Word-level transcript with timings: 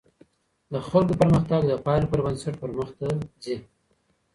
د 0.71 0.73
خلګو 0.89 1.13
پرمختګ 1.21 1.61
د 1.67 1.71
پایلو 1.85 2.09
پر 2.11 2.19
بنسټ 2.25 2.53
پرمخته 2.61 3.07
ځي. 3.43 3.55